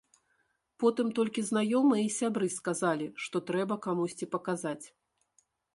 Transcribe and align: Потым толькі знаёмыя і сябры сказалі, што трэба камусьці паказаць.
Потым 0.83 1.11
толькі 1.19 1.41
знаёмыя 1.51 2.03
і 2.07 2.09
сябры 2.19 2.47
сказалі, 2.57 3.07
што 3.27 3.37
трэба 3.53 3.75
камусьці 3.89 4.25
паказаць. 4.35 4.85